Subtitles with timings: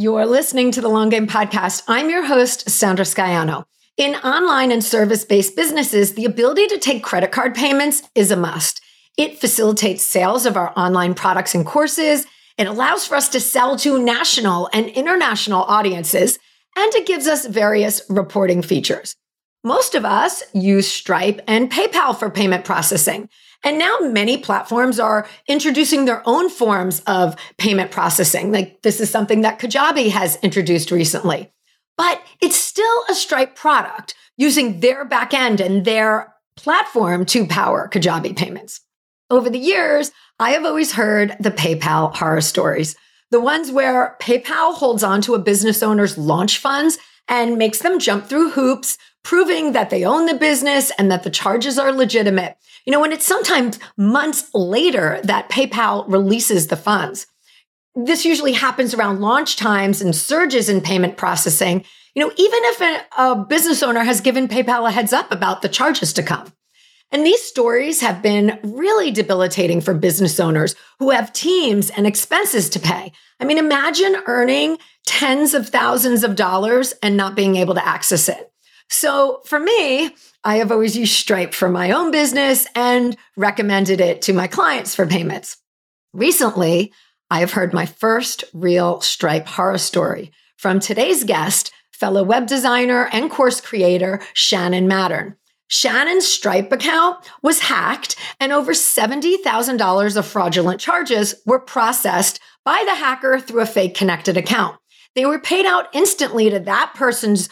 [0.00, 1.82] You're listening to the Long Game Podcast.
[1.86, 3.64] I'm your host, Sandra Scaiano.
[3.98, 8.36] In online and service based businesses, the ability to take credit card payments is a
[8.36, 8.80] must.
[9.18, 12.24] It facilitates sales of our online products and courses.
[12.56, 16.38] It allows for us to sell to national and international audiences,
[16.78, 19.16] and it gives us various reporting features.
[19.62, 23.28] Most of us use Stripe and PayPal for payment processing.
[23.62, 28.52] And now many platforms are introducing their own forms of payment processing.
[28.52, 31.52] Like this is something that Kajabi has introduced recently.
[31.98, 38.34] But it's still a Stripe product using their backend and their platform to power Kajabi
[38.36, 38.80] payments.
[39.28, 42.96] Over the years, I have always heard the PayPal horror stories.
[43.30, 47.98] The ones where PayPal holds on to a business owner's launch funds and makes them
[47.98, 52.56] jump through hoops, proving that they own the business and that the charges are legitimate.
[52.86, 57.26] You know, when it's sometimes months later that PayPal releases the funds.
[57.94, 61.84] This usually happens around launch times and surges in payment processing.
[62.14, 65.62] You know, even if a, a business owner has given PayPal a heads up about
[65.62, 66.52] the charges to come.
[67.12, 72.70] And these stories have been really debilitating for business owners who have teams and expenses
[72.70, 73.12] to pay.
[73.40, 78.28] I mean, imagine earning tens of thousands of dollars and not being able to access
[78.28, 78.52] it.
[78.90, 84.22] So for me, I have always used Stripe for my own business and recommended it
[84.22, 85.56] to my clients for payments.
[86.12, 86.92] Recently,
[87.30, 93.08] I have heard my first real Stripe horror story from today's guest, fellow web designer
[93.12, 95.36] and course creator, Shannon Mattern.
[95.68, 102.96] Shannon's Stripe account was hacked and over $70,000 of fraudulent charges were processed by the
[102.96, 104.76] hacker through a fake connected account.
[105.14, 107.48] They were paid out instantly to that person's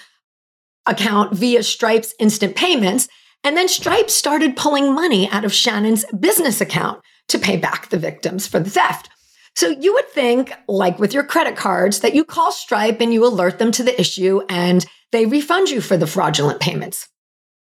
[0.88, 3.08] account via Stripe's instant payments.
[3.44, 7.98] And then Stripe started pulling money out of Shannon's business account to pay back the
[7.98, 9.10] victims for the theft.
[9.54, 13.26] So you would think, like with your credit cards, that you call Stripe and you
[13.26, 17.08] alert them to the issue and they refund you for the fraudulent payments.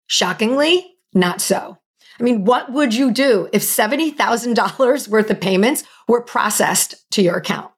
[0.06, 1.78] Shockingly, not so.
[2.18, 7.36] I mean, what would you do if $70,000 worth of payments were processed to your
[7.36, 7.70] account?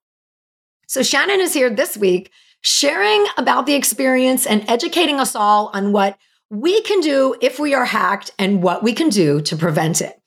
[0.86, 2.30] So Shannon is here this week
[2.64, 7.74] sharing about the experience and educating us all on what we can do if we
[7.74, 10.18] are hacked and what we can do to prevent it.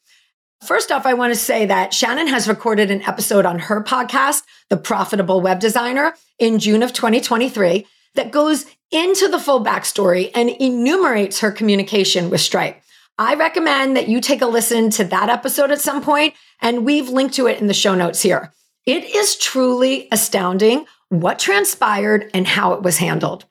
[0.63, 4.43] First off, I want to say that Shannon has recorded an episode on her podcast,
[4.69, 10.49] The Profitable Web Designer, in June of 2023 that goes into the full backstory and
[10.49, 12.81] enumerates her communication with Stripe.
[13.17, 17.09] I recommend that you take a listen to that episode at some point, and we've
[17.09, 18.53] linked to it in the show notes here.
[18.85, 23.45] It is truly astounding what transpired and how it was handled.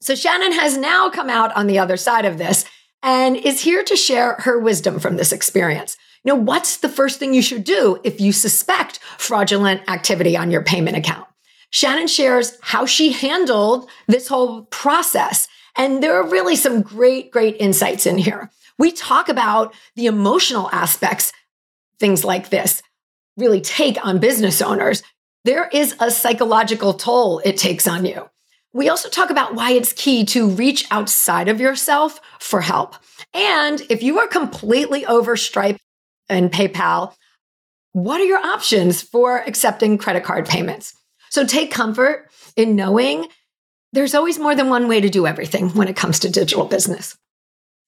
[0.00, 2.64] So Shannon has now come out on the other side of this
[3.02, 5.96] and is here to share her wisdom from this experience.
[6.24, 10.50] You know, what's the first thing you should do if you suspect fraudulent activity on
[10.50, 11.26] your payment account?
[11.70, 15.48] Shannon shares how she handled this whole process.
[15.76, 18.50] And there are really some great, great insights in here.
[18.78, 21.32] We talk about the emotional aspects,
[21.98, 22.82] things like this
[23.36, 25.02] really take on business owners.
[25.44, 28.28] There is a psychological toll it takes on you.
[28.72, 32.94] We also talk about why it's key to reach outside of yourself for help.
[33.34, 35.78] And if you are completely over Stripe
[36.28, 37.14] and PayPal,
[37.92, 40.94] what are your options for accepting credit card payments?
[41.30, 43.26] So take comfort in knowing
[43.92, 47.18] there's always more than one way to do everything when it comes to digital business.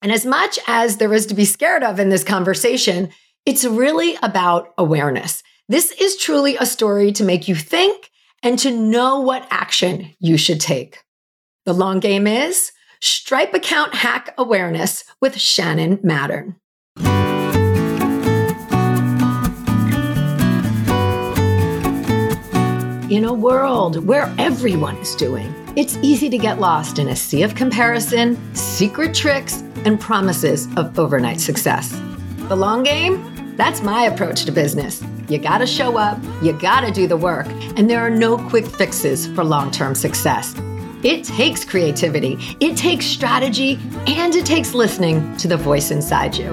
[0.02, 3.10] And as much as there is to be scared of in this conversation,
[3.46, 5.42] it's really about awareness.
[5.68, 8.10] This is truly a story to make you think
[8.42, 10.98] and to know what action you should take.
[11.64, 16.56] The long game is Stripe account hack awareness with Shannon Mattern.
[23.10, 27.42] In a world where everyone is doing, it's easy to get lost in a sea
[27.42, 31.90] of comparison, secret tricks, and promises of overnight success.
[32.48, 33.33] The long game?
[33.56, 35.02] That's my approach to business.
[35.28, 39.26] You gotta show up, you gotta do the work, and there are no quick fixes
[39.28, 40.54] for long term success.
[41.02, 46.50] It takes creativity, it takes strategy, and it takes listening to the voice inside you.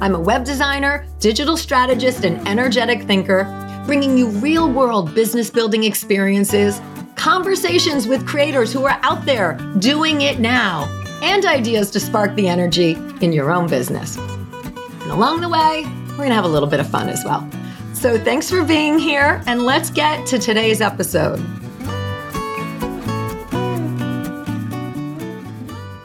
[0.00, 3.44] I'm a web designer, digital strategist, and energetic thinker
[3.86, 6.80] bringing you real world business building experiences,
[7.16, 10.84] conversations with creators who are out there doing it now,
[11.22, 14.16] and ideas to spark the energy in your own business.
[14.16, 15.84] And along the way,
[16.20, 17.48] we're going to have a little bit of fun as well.
[17.94, 21.38] So thanks for being here, and let's get to today's episode.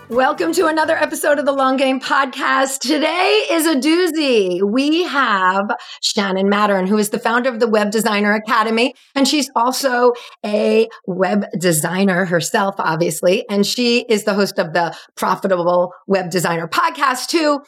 [0.08, 2.80] Welcome to another episode of the Long Game Podcast.
[2.80, 4.62] Today is a doozy.
[4.64, 5.66] We have
[6.02, 8.94] Shannon Mattern, who is the founder of the Web Designer Academy.
[9.16, 10.14] And she's also
[10.46, 13.44] a web designer herself, obviously.
[13.50, 17.60] And she is the host of the Profitable Web Designer podcast, too.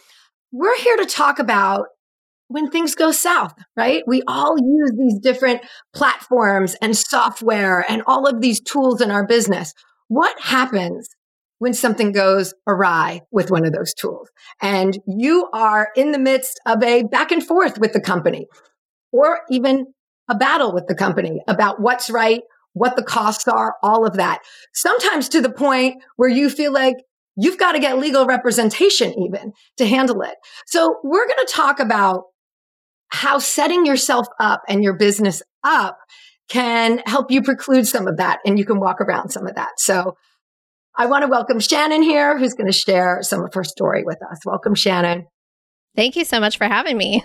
[0.53, 1.87] We're here to talk about
[2.47, 4.03] when things go south, right?
[4.07, 5.61] We all use these different
[5.93, 9.73] platforms and software and all of these tools in our business.
[10.07, 11.09] What happens
[11.59, 14.29] when something goes awry with one of those tools
[14.61, 18.45] and you are in the midst of a back and forth with the company
[19.11, 19.87] or even
[20.29, 22.41] a battle with the company about what's right,
[22.73, 24.39] what the costs are, all of that.
[24.73, 26.95] Sometimes to the point where you feel like
[27.35, 30.35] you've got to get legal representation even to handle it.
[30.67, 32.23] So we're going to talk about
[33.09, 35.97] how setting yourself up and your business up
[36.49, 39.79] can help you preclude some of that and you can walk around some of that.
[39.79, 40.15] So
[40.95, 44.17] I want to welcome Shannon here, who's going to share some of her story with
[44.31, 44.39] us.
[44.45, 45.27] Welcome, Shannon.
[45.95, 47.23] Thank you so much for having me.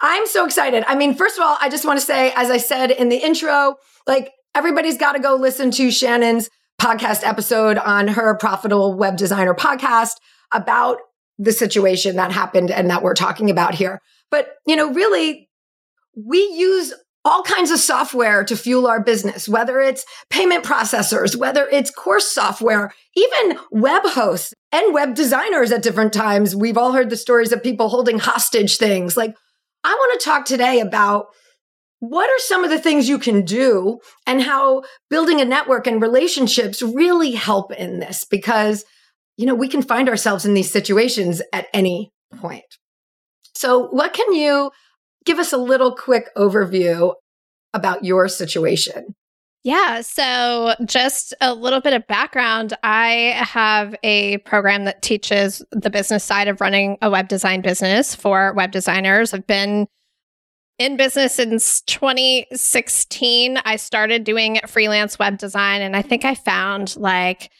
[0.00, 0.84] I'm so excited.
[0.86, 3.16] I mean, first of all, I just want to say, as I said in the
[3.16, 3.76] intro,
[4.06, 6.48] like everybody's got to go listen to Shannon's
[6.80, 10.14] podcast episode on her Profitable Web Designer podcast
[10.52, 10.98] about
[11.38, 14.00] the situation that happened and that we're talking about here.
[14.30, 15.48] But, you know, really,
[16.14, 16.92] we use
[17.24, 22.28] all kinds of software to fuel our business, whether it's payment processors, whether it's course
[22.28, 26.56] software, even web hosts and web designers at different times.
[26.56, 29.16] We've all heard the stories of people holding hostage things.
[29.16, 29.34] Like,
[29.84, 31.26] I want to talk today about
[31.98, 36.00] what are some of the things you can do and how building a network and
[36.00, 38.84] relationships really help in this because,
[39.36, 42.64] you know, we can find ourselves in these situations at any point.
[43.60, 44.70] So, what can you
[45.24, 47.14] give us a little quick overview
[47.74, 49.14] about your situation.
[49.62, 50.00] Yeah.
[50.00, 52.72] So, just a little bit of background.
[52.82, 58.14] I have a program that teaches the business side of running a web design business
[58.14, 59.34] for web designers.
[59.34, 59.86] I've been
[60.78, 63.58] in business since 2016.
[63.58, 67.50] I started doing freelance web design, and I think I found like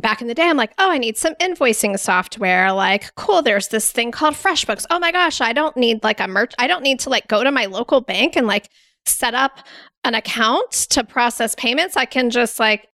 [0.00, 2.72] back in the day, I'm like, oh, I need some invoicing software.
[2.72, 4.86] Like, cool, there's this thing called FreshBooks.
[4.90, 6.54] Oh my gosh, I don't need like a merch.
[6.58, 8.68] I don't need to like go to my local bank and like
[9.06, 9.60] set up
[10.04, 11.96] an account to process payments.
[11.96, 12.88] I can just like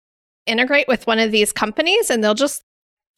[0.47, 2.63] integrate with one of these companies and they'll just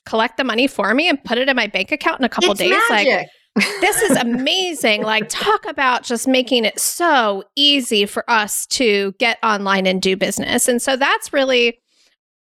[0.06, 2.52] collect the money for me and put it in my bank account in a couple
[2.52, 2.70] it's days.
[2.90, 3.28] Magic.
[3.56, 5.02] Like, this is amazing.
[5.02, 10.16] like, talk about just making it so easy for us to get online and do
[10.16, 10.68] business.
[10.68, 11.78] And so that's really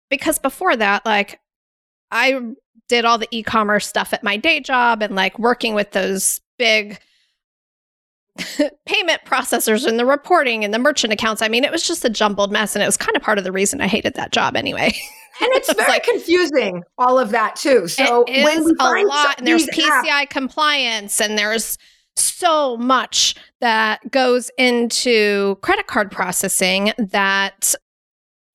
[0.10, 1.40] because before that, like
[2.12, 2.40] I
[2.90, 7.00] did all the e-commerce stuff at my day job and like working with those big
[8.86, 11.42] payment processors and the reporting and the merchant accounts.
[11.42, 13.44] I mean, it was just a jumbled mess and it was kind of part of
[13.44, 14.94] the reason I hated that job anyway.
[15.42, 17.88] and it's very like, confusing, all of that too.
[17.88, 21.78] So when we a lot, and there's PCI apps- compliance, and there's
[22.16, 27.74] so much that goes into credit card processing that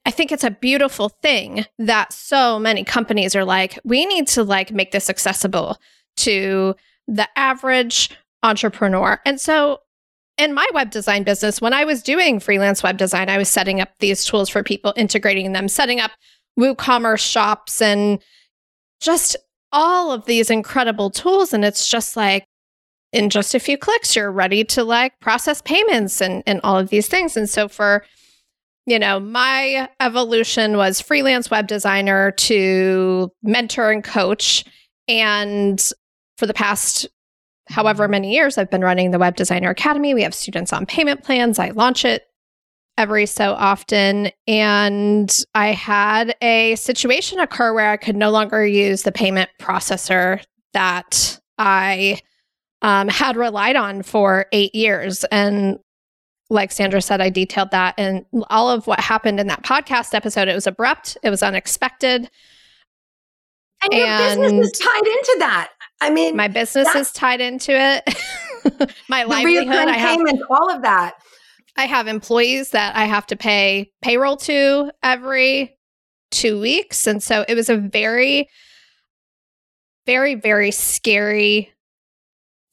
[0.08, 4.43] I think it's a beautiful thing that so many companies are like, we need to
[4.43, 5.76] like make this accessible
[6.16, 6.75] to
[7.06, 8.10] the average
[8.43, 9.20] entrepreneur.
[9.26, 9.81] And so
[10.38, 13.82] in my web design business, when I was doing freelance web design, I was setting
[13.82, 16.12] up these tools for people, integrating them, setting up
[16.58, 18.19] WooCommerce shops and
[19.02, 19.37] just
[19.72, 21.52] all of these incredible tools.
[21.52, 22.46] And it's just like,
[23.12, 26.88] in just a few clicks, you're ready to like process payments and, and all of
[26.88, 27.37] these things.
[27.37, 28.06] And so for
[28.88, 34.64] you know, my evolution was freelance web designer to mentor and coach.
[35.07, 35.78] And
[36.38, 37.07] for the past
[37.68, 40.14] however many years, I've been running the Web Designer Academy.
[40.14, 41.59] We have students on payment plans.
[41.59, 42.23] I launch it
[42.97, 44.30] every so often.
[44.47, 50.42] And I had a situation occur where I could no longer use the payment processor
[50.73, 52.21] that I
[52.80, 55.25] um, had relied on for eight years.
[55.25, 55.78] And
[56.50, 60.49] like Sandra said, I detailed that and all of what happened in that podcast episode.
[60.49, 62.31] It was abrupt, it was unexpected.
[63.83, 65.71] And, and your business is tied into that.
[66.00, 68.93] I mean, my business is tied into it.
[69.09, 71.14] my livelihood, I have payments, all of that.
[71.76, 75.76] I have employees that I have to pay payroll to every
[76.31, 77.07] two weeks.
[77.07, 78.49] And so it was a very,
[80.07, 81.73] very, very scary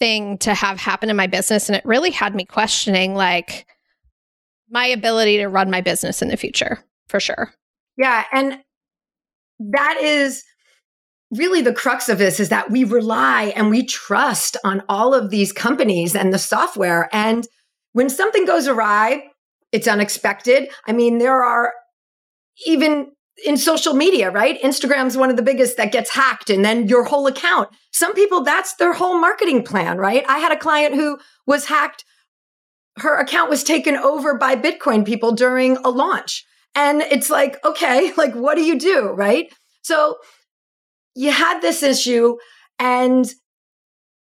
[0.06, 1.68] thing to have happen in my business.
[1.68, 3.66] And it really had me questioning like
[4.70, 7.52] my ability to run my business in the future for sure.
[7.98, 8.24] Yeah.
[8.32, 8.60] And
[9.72, 10.44] that is
[11.32, 15.32] really the crux of this is that we rely and we trust on all of
[15.32, 17.10] these companies and the software.
[17.12, 17.48] And
[17.94, 19.24] when something goes awry,
[19.72, 20.70] it's unexpected.
[20.86, 21.74] I mean, there are
[22.68, 23.08] even
[23.44, 24.62] in social media, right?
[24.62, 27.70] Instagram's one of the biggest that gets hacked and then your whole account.
[27.92, 30.24] Some people, that's their whole marketing plan, right?
[30.28, 32.06] I had a client who was hacked.
[32.98, 36.46] Her account was taken over by Bitcoin people during a launch.
[36.76, 39.10] And it's like, okay, like, what do you do?
[39.10, 39.54] Right.
[39.82, 40.18] So
[41.16, 42.38] you had this issue
[42.80, 43.26] and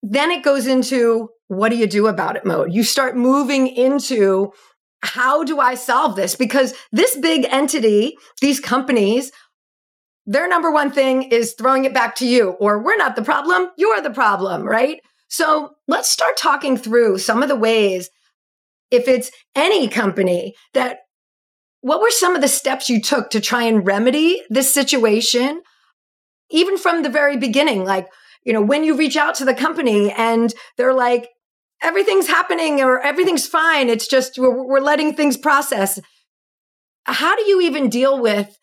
[0.01, 2.73] then it goes into what do you do about it mode.
[2.73, 4.51] You start moving into
[5.03, 6.35] how do I solve this?
[6.35, 9.31] Because this big entity, these companies,
[10.25, 13.69] their number one thing is throwing it back to you, or we're not the problem,
[13.77, 15.01] you're the problem, right?
[15.27, 18.09] So let's start talking through some of the ways,
[18.91, 20.99] if it's any company, that
[21.81, 25.61] what were some of the steps you took to try and remedy this situation?
[26.49, 28.07] Even from the very beginning, like,
[28.45, 31.27] you know, when you reach out to the company and they're like,
[31.83, 33.89] everything's happening or everything's fine.
[33.89, 35.99] It's just we're, we're letting things process.
[37.05, 38.57] How do you even deal with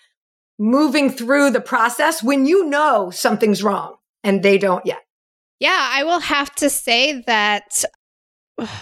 [0.58, 5.02] moving through the process when you know something's wrong and they don't yet?
[5.58, 7.84] Yeah, I will have to say that,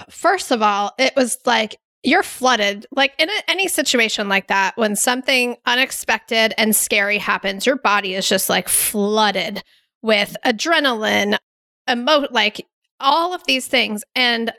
[0.08, 2.86] first of all, it was like you're flooded.
[2.92, 8.14] Like in a, any situation like that, when something unexpected and scary happens, your body
[8.14, 9.64] is just like flooded
[10.02, 11.36] with adrenaline,
[11.90, 12.64] emo- like
[13.00, 14.02] all of these things.
[14.14, 14.52] And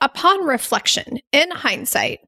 [0.00, 2.20] upon reflection, in hindsight,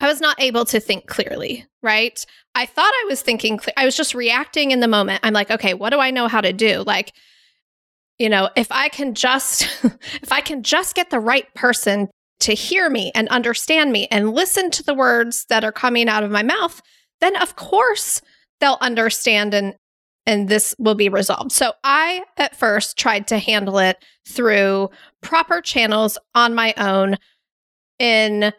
[0.00, 2.24] I was not able to think clearly, right?
[2.54, 5.20] I thought I was thinking, I was just reacting in the moment.
[5.22, 6.84] I'm like, okay, what do I know how to do?
[6.86, 7.12] Like,
[8.18, 9.62] you know, if I can just,
[10.22, 12.08] if I can just get the right person
[12.40, 16.22] to hear me and understand me and listen to the words that are coming out
[16.22, 16.80] of my mouth,
[17.20, 18.22] then of course
[18.60, 19.74] they'll understand and
[20.28, 21.52] and this will be resolved.
[21.52, 24.90] So I at first tried to handle it through
[25.22, 27.16] proper channels on my own
[27.98, 28.52] in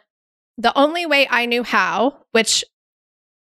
[0.57, 2.65] the only way I knew how, which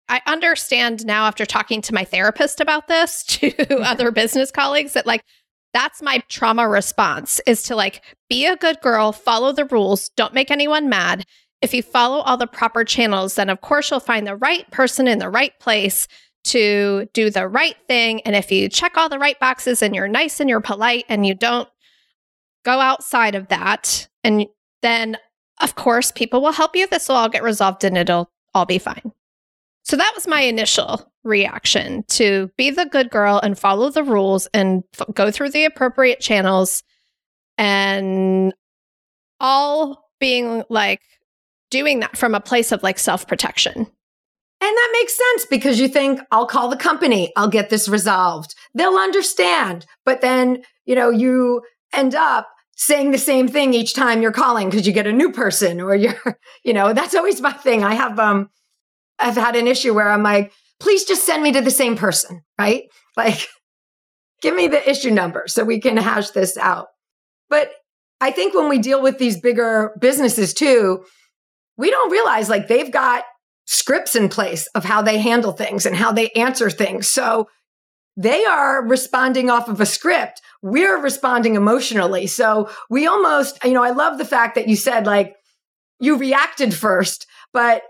[0.08, 3.84] I understand now after talking to my therapist about this to mm-hmm.
[3.84, 5.26] other business colleagues that like
[5.74, 10.34] that's my trauma response is to like be a good girl, follow the rules, don't
[10.34, 11.26] make anyone mad.
[11.62, 15.10] If you follow all the proper channels, then of course you'll find the right person
[15.10, 16.08] in the right place
[16.46, 18.22] to do the right thing.
[18.22, 21.26] And if you check all the right boxes and you're nice and you're polite and
[21.26, 21.70] you don't
[22.66, 24.46] go outside of that, and
[24.82, 25.18] then
[25.62, 26.88] of course people will help you.
[26.88, 29.12] This will all get resolved and it'll all be fine.
[29.84, 34.48] So that was my initial reaction to be the good girl and follow the rules
[34.54, 36.84] and f- go through the appropriate channels
[37.58, 38.54] and
[39.40, 41.02] all being like
[41.70, 43.88] doing that from a place of like self protection.
[44.64, 48.56] And that makes sense because you think, I'll call the company, I'll get this resolved.
[48.74, 49.86] They'll understand.
[50.06, 54.70] But then, you know, you end up saying the same thing each time you're calling
[54.70, 56.16] because you get a new person or you're,
[56.64, 57.84] you know, that's always my thing.
[57.84, 58.50] I have, um,
[59.20, 62.42] I've had an issue where I'm like, please just send me to the same person,
[62.58, 62.84] right?
[63.18, 63.46] Like,
[64.42, 66.88] give me the issue number so we can hash this out.
[67.50, 67.70] But
[68.22, 71.04] I think when we deal with these bigger businesses too,
[71.76, 73.26] we don't realize like they've got
[73.66, 77.08] scripts in place of how they handle things and how they answer things.
[77.08, 77.48] So
[78.18, 80.42] they are responding off of a script.
[80.62, 82.28] We're responding emotionally.
[82.28, 85.36] So we almost, you know, I love the fact that you said like
[86.00, 87.84] you reacted first, but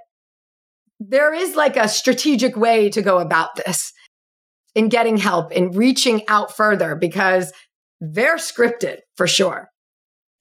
[1.00, 3.92] there is like a strategic way to go about this
[4.75, 7.51] in getting help in reaching out further because
[8.00, 9.70] they're scripted for sure.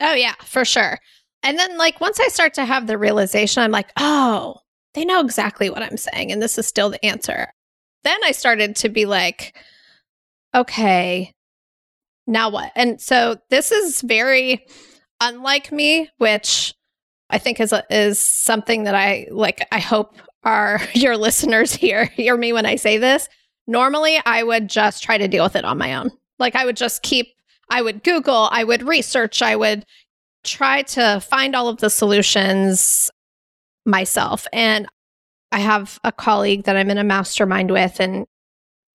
[0.01, 0.99] Oh, yeah, for sure.
[1.43, 4.57] And then, like, once I start to have the realization, I'm like, oh,
[4.95, 6.33] they know exactly what I'm saying.
[6.33, 7.53] And this is still the answer.
[8.05, 9.57] Then I started to be like,
[10.55, 11.33] okay,
[12.27, 12.73] now what?
[12.75, 14.67] And so this is very
[15.21, 16.75] unlike me, which
[17.31, 19.67] I think is is something that I like.
[19.73, 23.29] I hope our your listeners hear hear me when I say this.
[23.67, 26.11] Normally, I would just try to deal with it on my own.
[26.39, 27.35] Like I would just keep.
[27.71, 28.49] I would Google.
[28.51, 29.41] I would research.
[29.41, 29.87] I would
[30.45, 33.09] try to find all of the solutions
[33.85, 34.47] myself.
[34.53, 34.87] And
[35.51, 38.27] I have a colleague that I'm in a mastermind with, and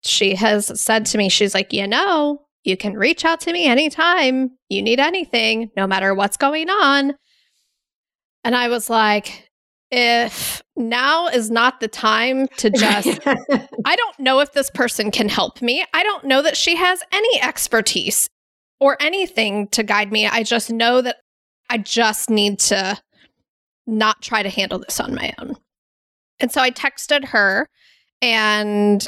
[0.04, 3.66] she has said to me, she's like, you know, you can reach out to me
[3.66, 7.14] anytime you need anything, no matter what's going on.
[8.44, 9.50] And I was like,
[9.92, 15.30] if now is not the time to just, I don't know if this person can
[15.30, 15.86] help me.
[15.94, 18.30] I don't know that she has any expertise
[18.80, 20.28] or anything to guide me.
[20.28, 21.18] I just know that
[21.70, 22.98] I just need to
[23.88, 25.56] not try to handle this on my own.
[26.40, 27.68] And so I texted her
[28.22, 29.08] and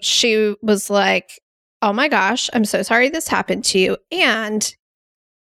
[0.00, 1.40] she was like,
[1.82, 3.98] Oh my gosh, I'm so sorry this happened to you.
[4.10, 4.74] And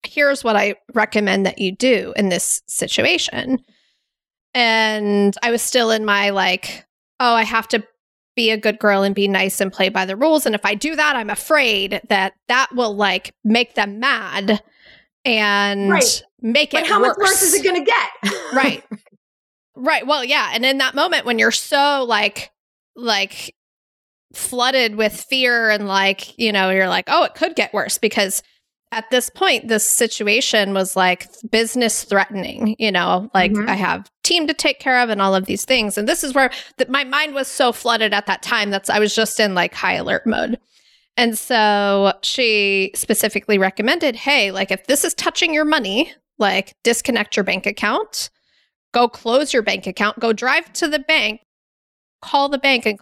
[0.04, 3.60] here's what I recommend that you do in this situation.
[4.54, 6.86] And I was still in my like,
[7.20, 7.84] oh, I have to
[8.36, 10.46] be a good girl and be nice and play by the rules.
[10.46, 14.62] And if I do that, I'm afraid that that will like make them mad
[15.26, 16.24] and right.
[16.42, 16.82] Make it.
[16.82, 17.18] But how worse.
[17.18, 18.34] much worse is it going to get?
[18.54, 18.84] right.
[19.76, 20.06] Right.
[20.08, 20.52] Well, yeah.
[20.54, 22.52] And in that moment when you're so like,
[22.96, 23.54] like
[24.34, 28.42] flooded with fear and like, you know, you're like, oh, it could get worse because
[28.92, 33.70] at this point, this situation was like business threatening, you know, like mm-hmm.
[33.70, 35.98] I have team to take care of and all of these things.
[35.98, 36.50] And this is where
[36.88, 39.96] my mind was so flooded at that time that's I was just in like high
[39.96, 40.58] alert mode.
[41.18, 47.36] And so she specifically recommended, hey, like if this is touching your money, like disconnect
[47.36, 48.30] your bank account,
[48.94, 51.42] go close your bank account, go drive to the bank,
[52.22, 53.00] call the bank and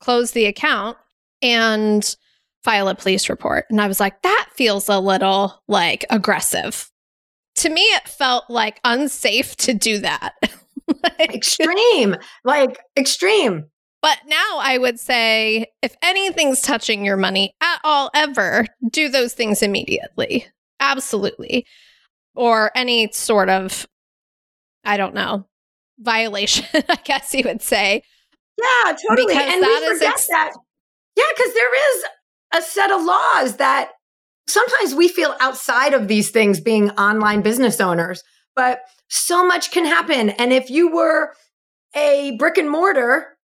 [0.00, 0.96] close the account
[1.42, 2.16] and
[2.64, 3.66] file a police report.
[3.70, 6.90] And I was like, that feels a little like aggressive.
[7.56, 10.34] To me, it felt like unsafe to do that.
[11.02, 13.66] like, extreme, like extreme.
[14.00, 19.34] But now I would say if anything's touching your money at all, ever, do those
[19.34, 20.46] things immediately.
[20.78, 21.66] Absolutely.
[22.38, 23.88] Or any sort of,
[24.84, 25.48] I don't know,
[25.98, 28.04] violation, I guess you would say.
[28.56, 29.26] Yeah, totally.
[29.26, 30.52] Because and we forget ex- that.
[31.16, 32.04] Yeah, because there is
[32.54, 33.90] a set of laws that
[34.46, 38.22] sometimes we feel outside of these things being online business owners,
[38.54, 40.30] but so much can happen.
[40.30, 41.32] And if you were
[41.96, 43.36] a brick and mortar,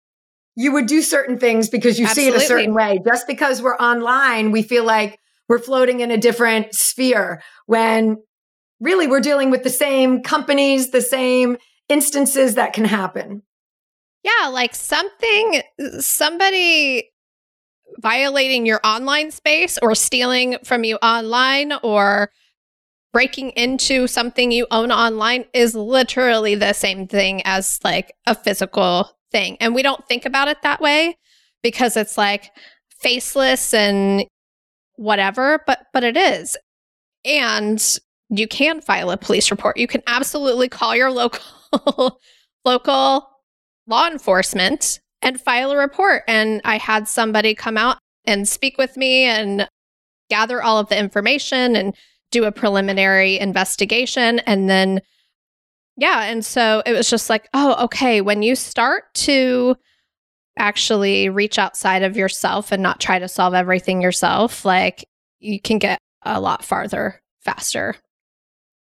[0.55, 2.31] you would do certain things because you Absolutely.
[2.31, 2.99] see it a certain way.
[3.03, 5.17] Just because we're online, we feel like
[5.49, 8.17] we're floating in a different sphere when
[8.83, 11.57] really we're dealing with the same companies, the same
[11.89, 13.41] instances that can happen.
[14.23, 15.61] Yeah, like something,
[15.99, 17.09] somebody
[17.99, 22.29] violating your online space or stealing from you online or
[23.11, 29.09] breaking into something you own online is literally the same thing as like a physical
[29.31, 29.55] thing.
[29.59, 31.17] And we don't think about it that way
[31.61, 32.51] because it's like
[32.99, 34.25] faceless and
[34.95, 36.57] whatever, but but it is.
[37.23, 37.99] And
[38.35, 39.77] you can file a police report.
[39.77, 42.19] You can absolutely call your local
[42.65, 43.29] local
[43.87, 46.23] law enforcement and file a report.
[46.27, 49.67] And I had somebody come out and speak with me and
[50.29, 51.95] gather all of the information and
[52.31, 54.39] do a preliminary investigation.
[54.39, 55.01] And then,
[55.97, 56.23] yeah.
[56.23, 58.21] And so it was just like, oh, okay.
[58.21, 59.75] When you start to
[60.57, 65.05] actually reach outside of yourself and not try to solve everything yourself, like
[65.39, 67.95] you can get a lot farther faster.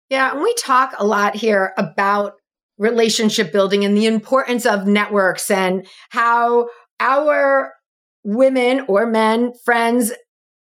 [0.10, 0.32] Yeah.
[0.32, 2.34] And we talk a lot here about
[2.78, 7.74] relationship building and the importance of networks and how our
[8.24, 10.12] women or men, friends,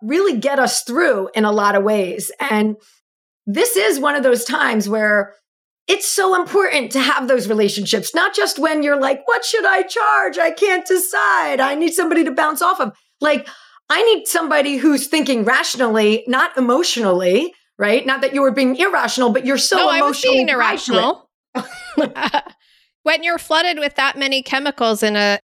[0.03, 2.33] really get us through in a lot of ways.
[2.41, 2.77] And
[3.47, 5.35] this is one of those times where
[5.87, 9.83] it's so important to have those relationships, not just when you're like, what should I
[9.83, 10.39] charge?
[10.39, 11.61] I can't decide.
[11.61, 12.93] I need somebody to bounce off of.
[13.21, 13.49] Like,
[13.89, 18.05] I need somebody who's thinking rationally, not emotionally, right?
[18.05, 20.03] Not that you were being irrational, but you're so no, emotionally.
[20.03, 21.31] I was being irrational.
[23.05, 25.41] when you're flooded with that many chemicals in a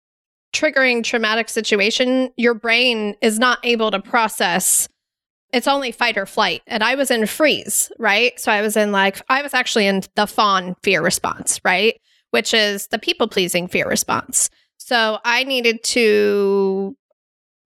[0.54, 4.88] triggering traumatic situation, your brain is not able to process.
[5.52, 6.62] It's only fight or flight.
[6.66, 8.40] And I was in freeze, right?
[8.40, 12.00] So I was in like, I was actually in the fawn fear response, right?
[12.30, 14.48] Which is the people pleasing fear response.
[14.78, 16.96] So I needed to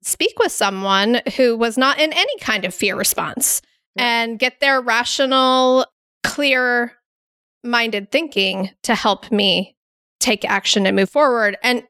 [0.03, 3.63] speak with someone who was not in any kind of fear response
[3.97, 5.87] and get their rational,
[6.23, 6.93] clear
[7.65, 9.77] minded thinking to help me
[10.21, 11.57] take action and move forward.
[11.63, 11.83] And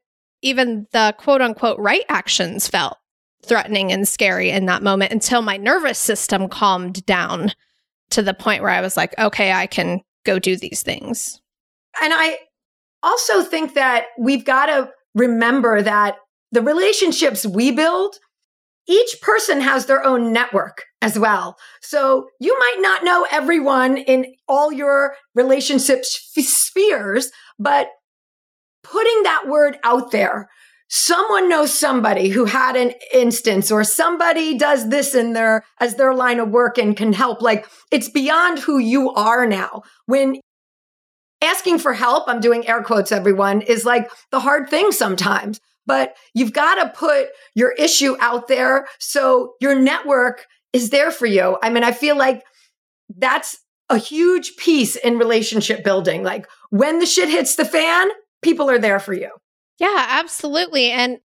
[0.42, 2.97] even the quote unquote right actions felt
[3.45, 7.53] threatening and scary in that moment until my nervous system calmed down
[8.11, 11.40] to the point where I was like, okay, I can go do these things.
[12.03, 12.38] And I
[13.03, 16.16] also think that we've got to remember that
[16.53, 18.16] the relationships we build
[18.88, 21.57] each person has their own network as well.
[21.81, 27.88] So you might not know everyone in all your relationship spheres, but
[28.83, 30.49] putting that word out there,
[30.88, 36.14] someone knows somebody who had an instance or somebody does this in their as their
[36.14, 37.42] line of work and can help.
[37.42, 39.83] Like it's beyond who you are now.
[40.07, 40.40] When
[41.42, 46.16] asking for help i'm doing air quotes everyone is like the hard thing sometimes but
[46.35, 51.59] you've got to put your issue out there so your network is there for you.
[51.62, 52.44] I mean, I feel like
[53.16, 56.22] that's a huge piece in relationship building.
[56.22, 58.09] Like when the shit hits the fan,
[58.42, 59.31] people are there for you.
[59.79, 60.90] Yeah, absolutely.
[60.90, 61.18] And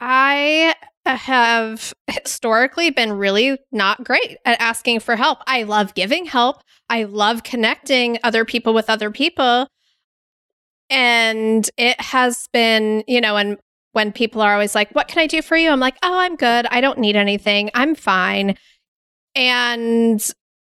[0.00, 0.74] I
[1.04, 5.38] have historically been really not great at asking for help.
[5.46, 6.62] I love giving help.
[6.88, 9.68] I love connecting other people with other people.
[10.88, 13.58] And it has been, you know, and
[13.96, 15.70] when people are always like, What can I do for you?
[15.70, 16.66] I'm like, Oh, I'm good.
[16.70, 17.70] I don't need anything.
[17.74, 18.56] I'm fine.
[19.34, 20.22] And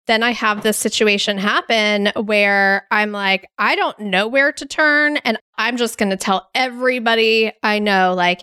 [0.08, 5.18] then I have this situation happen where I'm like, I don't know where to turn.
[5.18, 8.42] And I'm just going to tell everybody I know, like,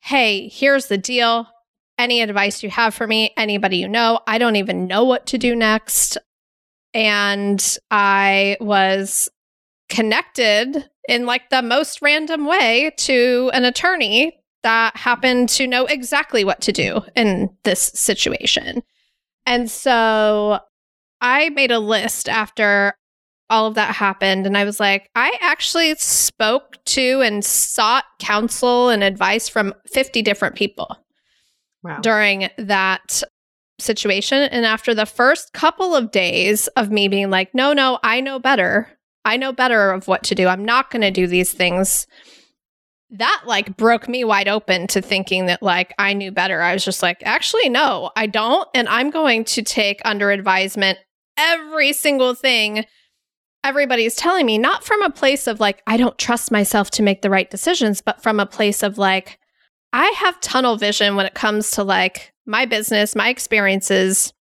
[0.00, 1.46] hey, here's the deal.
[1.98, 5.38] Any advice you have for me, anybody you know, I don't even know what to
[5.38, 6.16] do next.
[6.94, 9.28] And I was
[9.90, 16.44] connected in like the most random way to an attorney that happened to know exactly
[16.44, 18.82] what to do in this situation.
[19.46, 20.60] And so
[21.20, 22.94] I made a list after
[23.50, 28.88] all of that happened and I was like, I actually spoke to and sought counsel
[28.88, 30.96] and advice from 50 different people
[31.82, 32.00] wow.
[32.00, 33.22] during that
[33.78, 34.38] situation.
[34.38, 38.38] And after the first couple of days of me being like, no, no, I know
[38.38, 38.93] better.
[39.24, 40.46] I know better of what to do.
[40.46, 42.06] I'm not going to do these things.
[43.10, 46.60] That like broke me wide open to thinking that like I knew better.
[46.60, 48.68] I was just like, actually, no, I don't.
[48.74, 50.98] And I'm going to take under advisement
[51.36, 52.84] every single thing
[53.64, 57.22] everybody's telling me, not from a place of like, I don't trust myself to make
[57.22, 59.40] the right decisions, but from a place of like,
[59.92, 64.32] I have tunnel vision when it comes to like my business, my experiences,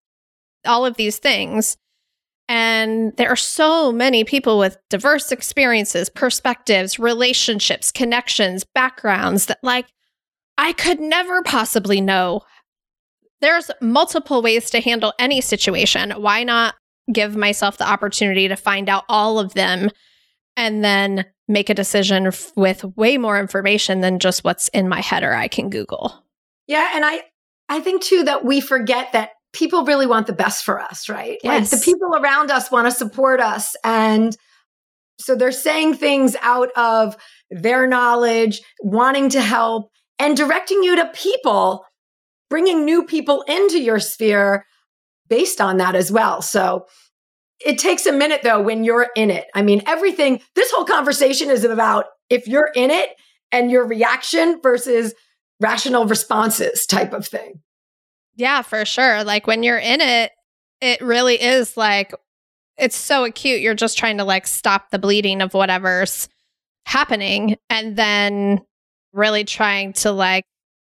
[0.66, 1.76] all of these things.
[2.48, 9.86] And there are so many people with diverse experiences, perspectives, relationships, connections, backgrounds that, like,
[10.58, 12.42] I could never possibly know.
[13.40, 16.10] There's multiple ways to handle any situation.
[16.12, 16.74] Why not
[17.12, 19.90] give myself the opportunity to find out all of them
[20.56, 25.00] and then make a decision f- with way more information than just what's in my
[25.00, 26.24] head or I can Google.
[26.66, 27.22] Yeah, and I
[27.68, 31.38] I think too that we forget that people really want the best for us, right?
[31.42, 31.72] Yes.
[31.72, 34.36] Like the people around us want to support us and
[35.22, 37.16] so they're saying things out of
[37.50, 41.84] their knowledge, wanting to help and directing you to people,
[42.50, 44.66] bringing new people into your sphere
[45.28, 46.42] based on that as well.
[46.42, 46.86] So
[47.64, 49.46] it takes a minute though when you're in it.
[49.54, 53.10] I mean, everything, this whole conversation is about if you're in it
[53.52, 55.14] and your reaction versus
[55.60, 57.60] rational responses type of thing.
[58.36, 59.24] Yeah, for sure.
[59.24, 60.32] Like when you're in it,
[60.80, 62.12] it really is like,
[62.76, 63.60] it's so acute.
[63.60, 66.28] You're just trying to like stop the bleeding of whatever's
[66.86, 68.62] happening and then
[69.12, 70.44] really trying to like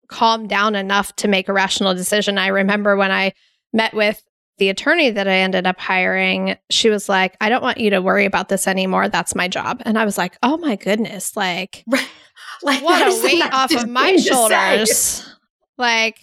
[0.09, 2.39] calm down enough to make a rational decision.
[2.39, 3.33] I remember when I
[3.73, 4.23] met with
[4.59, 8.01] the attorney that I ended up hiring, she was like, I don't want you to
[8.01, 9.09] worry about this anymore.
[9.09, 9.83] That's my job.
[9.85, 11.85] And I was like, oh my goodness, like,
[12.63, 15.29] like what a weight off of my shoulders.
[15.77, 16.19] Like,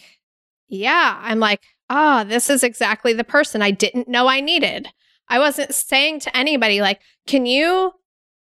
[0.71, 4.87] yeah, I'm like, ah, oh, this is exactly the person I didn't know I needed.
[5.27, 7.91] I wasn't saying to anybody, like, can you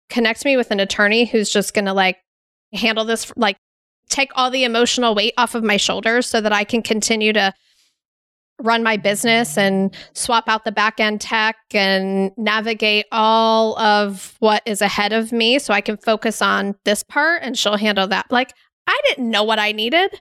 [0.08, 2.16] connect me with an attorney who's just going to like
[2.72, 3.58] handle this, like,
[4.08, 7.52] take all the emotional weight off of my shoulders so that I can continue to
[8.62, 14.62] run my business and swap out the back end tech and navigate all of what
[14.64, 18.30] is ahead of me so I can focus on this part and she'll handle that.
[18.30, 18.54] Like,
[18.86, 20.18] I didn't know what I needed,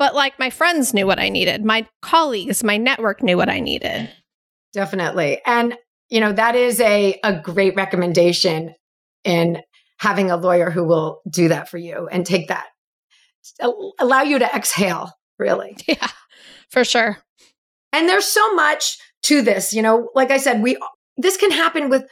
[0.00, 1.62] but like my friends knew what I needed.
[1.62, 4.08] My colleagues, my network knew what I needed.
[4.72, 5.42] Definitely.
[5.44, 5.76] And,
[6.08, 8.74] you know, that is a, a great recommendation
[9.24, 9.60] in
[9.98, 12.68] having a lawyer who will do that for you and take that,
[13.98, 15.76] allow you to exhale, really.
[15.86, 16.08] Yeah,
[16.70, 17.18] for sure.
[17.92, 20.78] And there's so much to this, you know, like I said, we,
[21.18, 22.06] this can happen with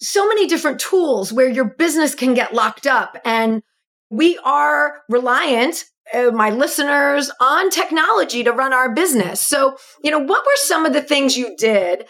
[0.00, 3.62] so many different tools where your business can get locked up and
[4.08, 9.40] we are reliant uh, my listeners on technology to run our business.
[9.40, 12.06] So, you know, what were some of the things you did?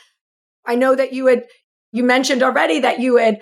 [0.66, 1.44] I know that you had
[1.92, 3.40] you mentioned already that you had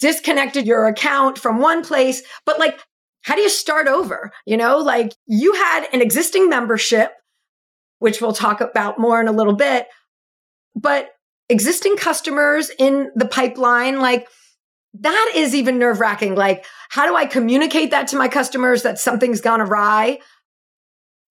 [0.00, 2.78] disconnected your account from one place, but like
[3.22, 4.32] how do you start over?
[4.44, 7.12] You know, like you had an existing membership
[8.04, 9.86] which we'll talk about more in a little bit.
[10.76, 11.08] But
[11.48, 14.28] existing customers in the pipeline, like
[15.00, 16.34] that is even nerve wracking.
[16.34, 20.18] Like, how do I communicate that to my customers that something's gone awry?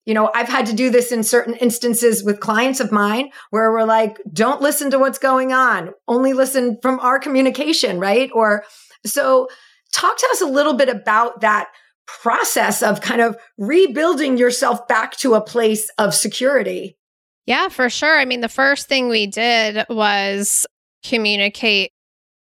[0.04, 3.72] You know, I've had to do this in certain instances with clients of mine where
[3.72, 8.30] we're like, don't listen to what's going on, only listen from our communication, right?
[8.34, 8.64] Or
[9.06, 9.48] so
[9.92, 11.68] talk to us a little bit about that
[12.06, 16.98] process of kind of rebuilding yourself back to a place of security.
[17.46, 18.18] Yeah, for sure.
[18.18, 20.66] I mean, the first thing we did was
[21.02, 21.92] communicate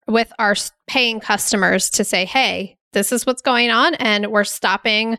[0.07, 0.55] with our
[0.87, 5.17] paying customers to say, hey, this is what's going on, and we're stopping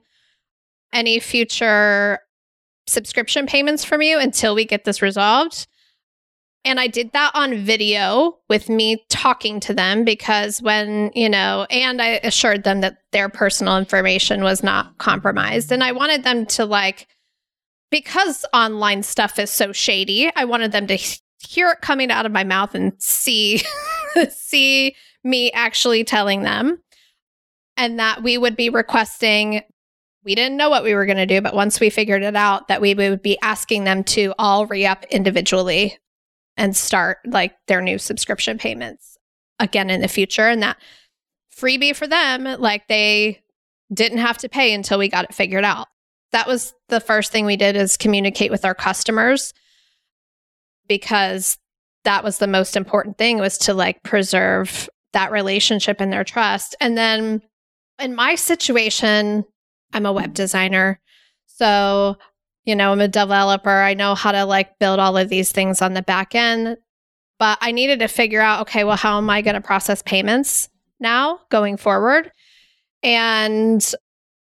[0.92, 2.20] any future
[2.86, 5.66] subscription payments from you until we get this resolved.
[6.64, 11.66] And I did that on video with me talking to them because when, you know,
[11.70, 15.70] and I assured them that their personal information was not compromised.
[15.70, 17.06] And I wanted them to like,
[17.90, 20.98] because online stuff is so shady, I wanted them to
[21.46, 23.62] hear it coming out of my mouth and see,
[24.30, 26.82] see me actually telling them.
[27.76, 29.62] And that we would be requesting
[30.26, 32.66] we didn't know what we were going to do, but once we figured it out,
[32.66, 35.98] that we would be asking them to all re up individually
[36.56, 39.16] and start like their new subscription payments
[39.60, 40.48] again in the future.
[40.48, 40.78] And that
[41.56, 43.40] freebie for them, like they
[43.94, 45.86] didn't have to pay until we got it figured out.
[46.32, 49.54] That was the first thing we did is communicate with our customers
[50.88, 51.58] because
[52.04, 56.76] that was the most important thing was to like preserve that relationship and their trust.
[56.80, 57.42] And then
[57.98, 59.44] in my situation,
[59.92, 61.00] I'm a web designer.
[61.46, 62.16] So
[62.66, 63.70] you know, I'm a developer.
[63.70, 66.76] I know how to like build all of these things on the back end.
[67.38, 70.68] But I needed to figure out, okay, well, how am I going to process payments
[70.98, 72.32] now going forward?
[73.02, 73.84] And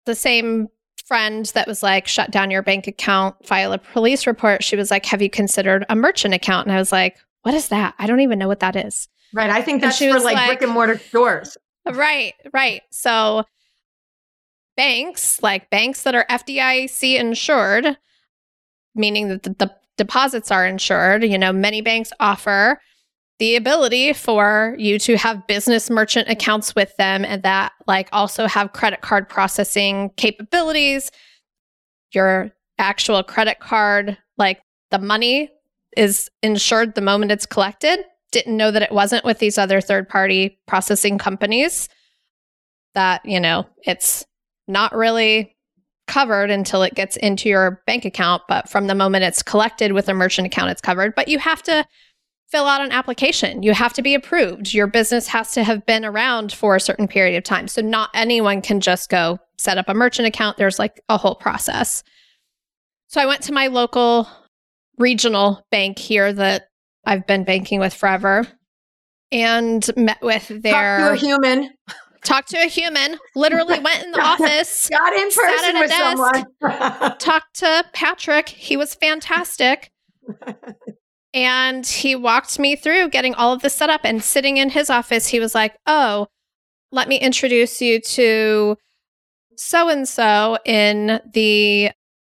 [0.06, 0.68] the same
[1.06, 4.90] friend that was like, shut down your bank account, file a police report, she was
[4.90, 6.66] like, have you considered a merchant account?
[6.66, 7.94] And I was like, what is that?
[7.98, 9.08] I don't even know what that is.
[9.32, 9.50] Right.
[9.50, 11.56] I think that's for like, like brick and mortar stores.
[11.88, 12.34] Right.
[12.52, 12.82] Right.
[12.90, 13.44] So
[14.76, 17.96] banks, like banks that are FDIC insured,
[18.94, 21.24] meaning that the, the deposits are insured.
[21.24, 22.80] You know, many banks offer
[23.38, 28.46] the ability for you to have business merchant accounts with them and that like also
[28.46, 31.10] have credit card processing capabilities.
[32.12, 35.50] Your actual credit card, like the money
[35.96, 37.98] is insured the moment it's collected.
[38.32, 41.88] Didn't know that it wasn't with these other third party processing companies.
[42.94, 44.24] That, you know, it's
[44.66, 45.56] not really
[46.06, 48.42] covered until it gets into your bank account.
[48.48, 51.14] But from the moment it's collected with a merchant account, it's covered.
[51.14, 51.84] But you have to
[52.48, 53.62] fill out an application.
[53.62, 54.72] You have to be approved.
[54.72, 57.68] Your business has to have been around for a certain period of time.
[57.68, 60.56] So not anyone can just go set up a merchant account.
[60.56, 62.02] There's like a whole process.
[63.08, 64.28] So I went to my local
[64.98, 66.68] regional bank here that
[67.04, 68.46] I've been banking with forever
[69.32, 71.70] and met with their Talk to a human
[72.26, 77.18] talked to a human, literally went in the office, got in person with desk, someone,
[77.18, 78.48] talked to Patrick.
[78.48, 79.90] He was fantastic.
[81.36, 84.88] and he walked me through getting all of this set up and sitting in his
[84.88, 85.26] office.
[85.26, 86.28] He was like, Oh,
[86.90, 88.76] let me introduce you to
[89.56, 91.90] so and so in the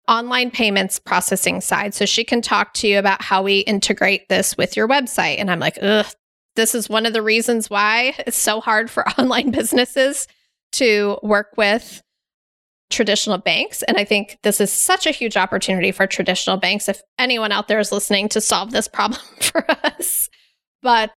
[0.08, 1.92] online payments processing side.
[1.92, 5.36] So she can talk to you about how we integrate this with your website.
[5.38, 6.06] And I'm like, Ugh,
[6.56, 10.26] this is one of the reasons why it's so hard for online businesses
[10.72, 12.02] to work with
[12.90, 13.82] traditional banks.
[13.84, 16.88] And I think this is such a huge opportunity for traditional banks.
[16.88, 20.28] If anyone out there is listening to solve this problem for us,
[20.82, 21.10] but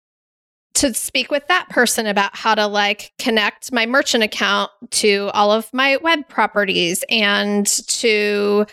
[0.76, 5.52] to speak with that person about how to like connect my merchant account to all
[5.52, 8.66] of my web properties and to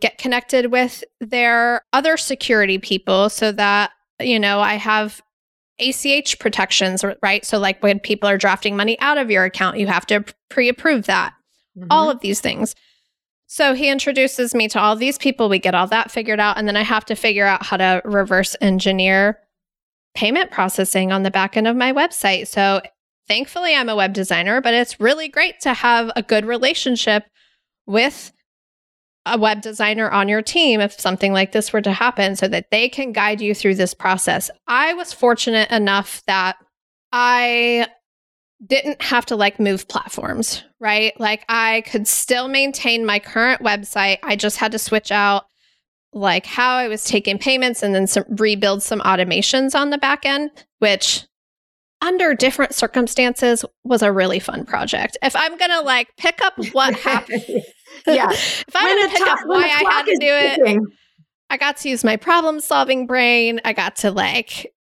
[0.00, 5.22] get connected with their other security people so that you know I have
[5.78, 7.44] ACH protections, right?
[7.44, 10.68] So, like when people are drafting money out of your account, you have to pre
[10.68, 11.34] approve that,
[11.76, 11.88] mm-hmm.
[11.90, 12.74] all of these things.
[13.46, 15.48] So, he introduces me to all these people.
[15.48, 16.56] We get all that figured out.
[16.56, 19.38] And then I have to figure out how to reverse engineer
[20.14, 22.48] payment processing on the back end of my website.
[22.48, 22.80] So,
[23.28, 27.24] thankfully, I'm a web designer, but it's really great to have a good relationship
[27.86, 28.32] with
[29.26, 32.70] a web designer on your team if something like this were to happen so that
[32.70, 34.50] they can guide you through this process.
[34.66, 36.56] I was fortunate enough that
[37.12, 37.86] I
[38.64, 41.18] didn't have to like move platforms, right?
[41.18, 44.18] Like I could still maintain my current website.
[44.22, 45.46] I just had to switch out
[46.12, 50.24] like how I was taking payments and then some rebuild some automations on the back
[50.24, 51.26] end, which
[52.02, 55.16] under different circumstances was a really fun project.
[55.22, 57.64] If I'm going to like pick up what happened
[58.06, 58.30] yeah.
[58.30, 60.82] if I'm going to pick up why I had to do it,
[61.50, 63.60] I got to use my problem solving brain.
[63.64, 64.72] I got to like,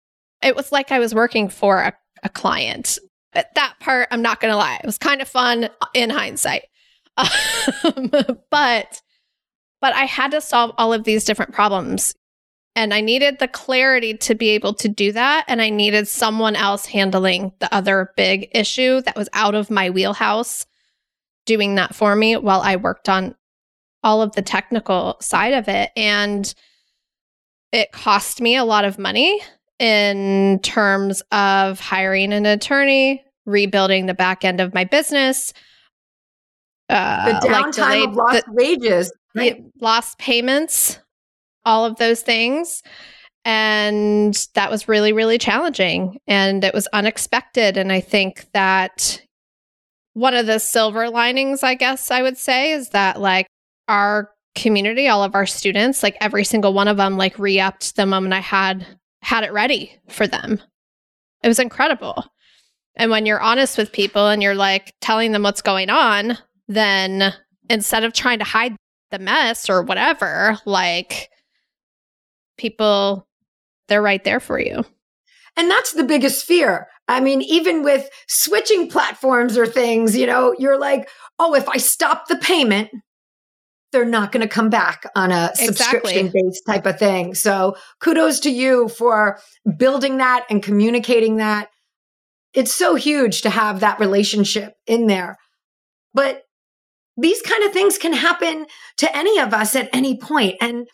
[0.43, 2.99] it was like I was working for a, a client.
[3.33, 6.65] But that part, I'm not going to lie, it was kind of fun in hindsight.
[7.17, 8.11] Um,
[8.51, 9.03] but,
[9.81, 12.15] but I had to solve all of these different problems.
[12.77, 15.45] And I needed the clarity to be able to do that.
[15.49, 19.91] And I needed someone else handling the other big issue that was out of my
[19.91, 20.67] wheelhouse
[21.47, 23.35] doing that for me while I worked on
[24.03, 25.91] all of the technical side of it.
[25.97, 26.53] And
[27.73, 29.41] it cost me a lot of money
[29.81, 35.53] in terms of hiring an attorney, rebuilding the back end of my business.
[36.91, 39.65] Uh, the downtime like delayed, of lost the, wages, right?
[39.81, 41.01] lost payments,
[41.65, 42.83] all of those things.
[43.45, 46.19] And that was really, really challenging.
[46.27, 47.79] And it was unexpected.
[47.79, 49.23] And I think that
[50.13, 53.47] one of the silver linings, I guess I would say, is that like
[53.89, 57.97] our community, all of our students, like every single one of them, like re upped
[57.97, 58.87] the moment I had
[59.23, 60.61] had it ready for them.
[61.43, 62.25] It was incredible.
[62.97, 66.37] And when you're honest with people and you're like telling them what's going on,
[66.69, 67.33] then
[67.69, 68.77] instead of trying to hide
[69.11, 71.31] the mess or whatever, like
[72.59, 73.27] people,
[73.89, 74.85] they're right there for you.
[75.57, 76.89] And that's the biggest fear.
[77.09, 81.77] I mean, even with switching platforms or things, you know, you're like, oh, if I
[81.77, 82.91] stop the payment,
[83.93, 87.35] they're not going to come back on a subscription based type of thing.
[87.35, 89.39] So kudos to you for
[89.77, 91.69] building that and communicating that.
[92.55, 95.37] It's so huge to have that relationship in there.
[96.15, 96.43] But
[97.17, 98.67] these kind of things can happen
[98.99, 100.57] to any of us at any point.
[100.61, 100.89] And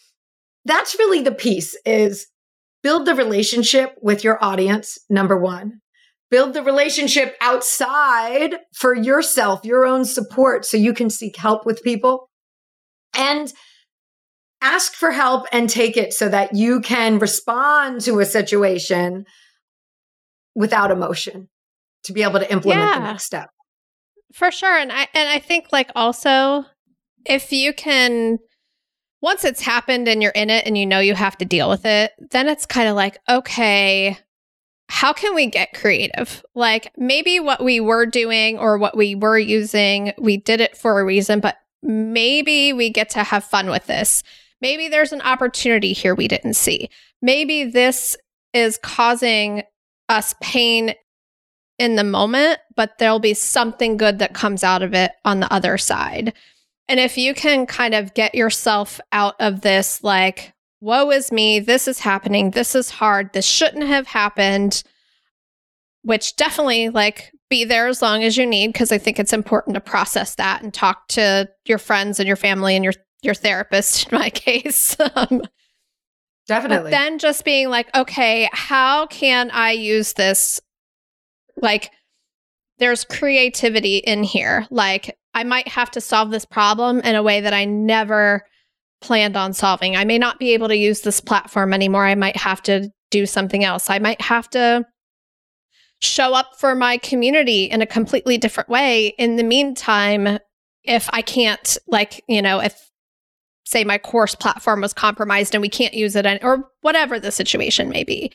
[0.64, 2.26] that's really the piece is
[2.82, 4.98] build the relationship with your audience.
[5.08, 5.80] Number one,
[6.30, 11.82] build the relationship outside for yourself, your own support so you can seek help with
[11.82, 12.28] people
[13.16, 13.52] and
[14.60, 19.24] ask for help and take it so that you can respond to a situation
[20.54, 21.48] without emotion
[22.04, 23.50] to be able to implement yeah, the next step.
[24.32, 24.76] For sure.
[24.76, 26.64] And I and I think like also
[27.24, 28.38] if you can
[29.20, 31.84] once it's happened and you're in it and you know you have to deal with
[31.84, 34.16] it, then it's kind of like, okay,
[34.88, 36.44] how can we get creative?
[36.54, 41.00] Like maybe what we were doing or what we were using, we did it for
[41.00, 44.22] a reason, but maybe we get to have fun with this.
[44.60, 46.88] Maybe there's an opportunity here we didn't see.
[47.20, 48.16] Maybe this
[48.52, 49.62] is causing
[50.08, 50.94] us pain
[51.78, 55.52] in the moment, but there'll be something good that comes out of it on the
[55.52, 56.32] other side.
[56.88, 61.58] And if you can kind of get yourself out of this, like, woe is me,
[61.60, 64.82] this is happening, this is hard, this shouldn't have happened,
[66.02, 69.74] which definitely, like, be there as long as you need because I think it's important
[69.74, 74.10] to process that and talk to your friends and your family and your your therapist
[74.10, 74.96] in my case.
[75.14, 75.42] um,
[76.46, 76.92] Definitely.
[76.92, 80.60] Then just being like, okay, how can I use this?
[81.60, 81.90] Like,
[82.78, 84.66] there's creativity in here.
[84.70, 88.42] Like, I might have to solve this problem in a way that I never
[89.00, 89.96] planned on solving.
[89.96, 92.06] I may not be able to use this platform anymore.
[92.06, 93.90] I might have to do something else.
[93.90, 94.84] I might have to
[96.06, 99.08] show up for my community in a completely different way.
[99.18, 100.38] In the meantime,
[100.84, 102.90] if I can't, like, you know, if
[103.64, 107.88] say my course platform was compromised and we can't use it, or whatever the situation
[107.88, 108.32] may be,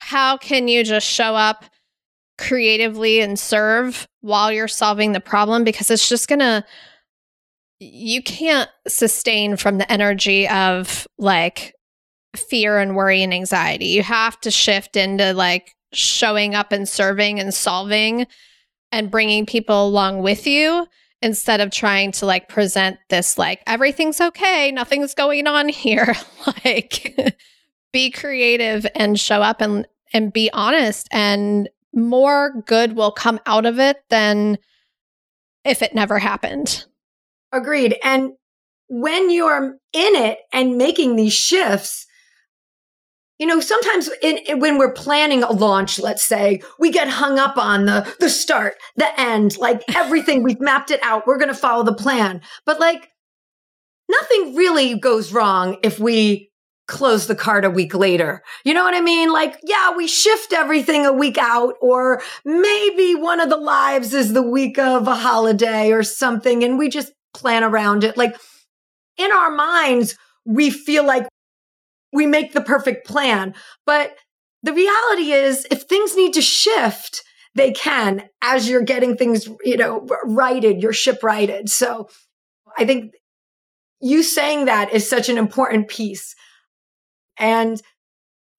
[0.00, 1.64] how can you just show up
[2.38, 5.62] creatively and serve while you're solving the problem?
[5.62, 6.64] Because it's just going to,
[7.78, 11.74] you can't sustain from the energy of like
[12.34, 13.86] fear and worry and anxiety.
[13.86, 18.26] You have to shift into like showing up and serving and solving
[18.90, 20.86] and bringing people along with you
[21.20, 26.14] instead of trying to like present this like everything's okay, nothing's going on here.
[26.64, 27.36] like
[27.92, 33.66] be creative and show up and and be honest and more good will come out
[33.66, 34.58] of it than
[35.64, 36.84] if it never happened.
[37.52, 37.96] Agreed.
[38.02, 38.32] And
[38.88, 42.06] when you're in it and making these shifts,
[43.42, 47.40] you know, sometimes in, in, when we're planning a launch, let's say, we get hung
[47.40, 50.44] up on the the start, the end, like everything.
[50.44, 51.26] We've mapped it out.
[51.26, 52.40] We're going to follow the plan.
[52.64, 53.08] But like,
[54.08, 56.52] nothing really goes wrong if we
[56.86, 58.44] close the card a week later.
[58.64, 59.32] You know what I mean?
[59.32, 64.34] Like, yeah, we shift everything a week out, or maybe one of the lives is
[64.34, 68.16] the week of a holiday or something, and we just plan around it.
[68.16, 68.36] Like,
[69.16, 71.26] in our minds, we feel like
[72.12, 73.54] we make the perfect plan.
[73.86, 74.16] But
[74.62, 77.22] the reality is, if things need to shift,
[77.54, 81.68] they can as you're getting things, you know, righted, your ship righted.
[81.68, 82.08] So
[82.78, 83.12] I think
[84.00, 86.34] you saying that is such an important piece.
[87.38, 87.80] And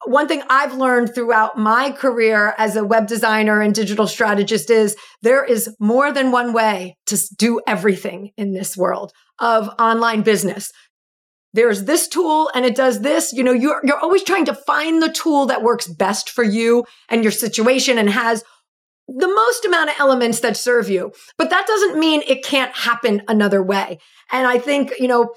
[0.05, 4.97] one thing I've learned throughout my career as a web designer and digital strategist is
[5.21, 10.71] there is more than one way to do everything in this world of online business
[11.53, 13.31] there's this tool and it does this.
[13.31, 16.85] You know, you're, you're always trying to find the tool that works best for you
[17.09, 18.43] and your situation and has
[19.07, 21.11] the most amount of elements that serve you.
[21.37, 23.99] But that doesn't mean it can't happen another way.
[24.31, 25.33] And I think, you know,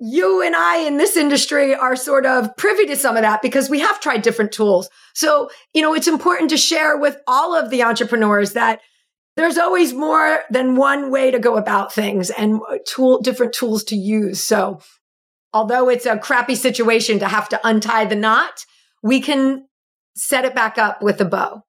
[0.00, 3.68] you and I in this industry are sort of privy to some of that because
[3.68, 4.88] we have tried different tools.
[5.14, 8.80] So, you know, it's important to share with all of the entrepreneurs that
[9.36, 13.84] there's always more than one way to go about things and uh, tool different tools
[13.84, 14.40] to use.
[14.40, 14.80] So
[15.52, 18.64] although it's a crappy situation to have to untie the knot,
[19.02, 19.66] we can
[20.14, 21.62] set it back up with a bow.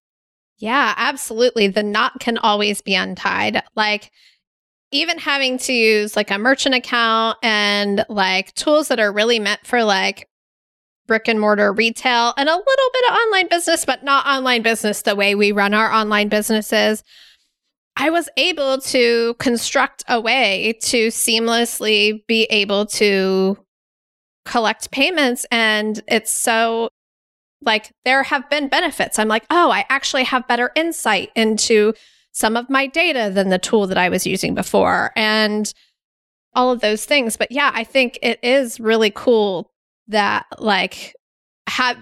[0.58, 1.68] Yeah, absolutely.
[1.68, 3.64] The knot can always be untied.
[3.76, 4.12] Like,
[4.92, 9.66] even having to use like a merchant account and like tools that are really meant
[9.66, 10.28] for like
[11.08, 15.02] brick and mortar retail and a little bit of online business, but not online business
[15.02, 17.04] the way we run our online businesses.
[17.96, 23.58] I was able to construct a way to seamlessly be able to
[24.46, 25.46] collect payments.
[25.52, 26.90] And it's so
[27.62, 29.20] like there have been benefits.
[29.20, 31.94] I'm like, oh, I actually have better insight into
[32.32, 35.12] some of my data than the tool that I was using before.
[35.16, 35.72] And
[36.54, 37.38] all of those things.
[37.38, 39.72] But yeah, I think it is really cool
[40.08, 41.16] that like
[41.68, 41.98] have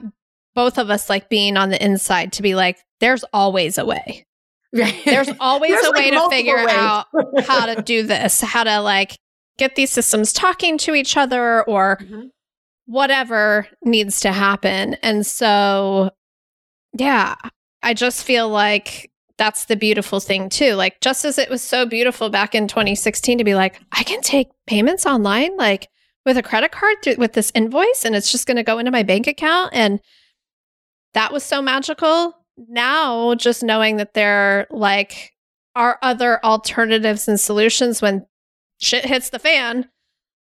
[0.56, 4.26] both of us like being on the inside to be like, there's always a way.
[4.72, 5.02] Right.
[5.04, 6.68] There's always there's a way like to figure ways.
[6.70, 7.08] out
[7.40, 9.18] how to do this, how to like
[9.60, 12.28] get these systems talking to each other or mm-hmm.
[12.86, 14.96] whatever needs to happen.
[15.04, 16.12] And so,
[16.98, 17.36] yeah,
[17.84, 20.74] I just feel like that's the beautiful thing too.
[20.74, 24.22] Like, just as it was so beautiful back in 2016 to be like, I can
[24.22, 25.88] take payments online, like
[26.26, 28.92] with a credit card through, with this invoice, and it's just going to go into
[28.92, 29.72] my bank account.
[29.74, 30.00] And
[31.14, 32.34] that was so magical
[32.68, 35.32] now just knowing that there like
[35.76, 38.26] are other alternatives and solutions when
[38.80, 39.90] shit hits the fan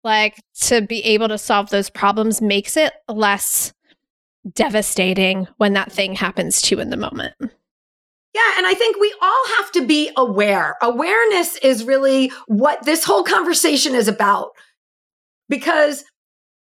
[0.04, 3.74] like to be able to solve those problems makes it less
[4.54, 7.34] devastating when that thing happens to you in the moment.
[7.40, 10.76] Yeah, and I think we all have to be aware.
[10.82, 14.50] Awareness is really what this whole conversation is about.
[15.50, 16.04] Because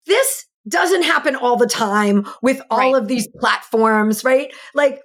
[0.07, 3.03] this doesn't happen all the time with all right.
[3.03, 4.53] of these platforms, right?
[4.75, 5.01] Like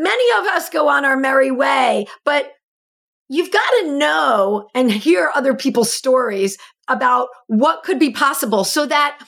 [0.00, 2.50] Many of us go on our merry way, but
[3.30, 6.58] you've got to know and hear other people's stories
[6.88, 9.18] about what could be possible so that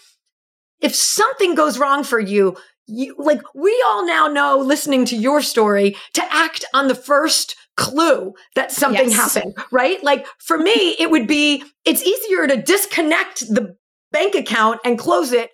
[0.80, 2.56] if something goes wrong for you,
[2.88, 7.54] you like we all now know listening to your story to act on the first
[7.76, 9.34] clue that something yes.
[9.34, 10.02] happened, right?
[10.02, 13.76] Like for me, it would be it's easier to disconnect the
[14.10, 15.52] bank account and close it